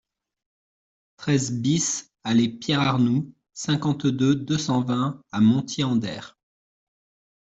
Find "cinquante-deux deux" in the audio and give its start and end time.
3.53-4.57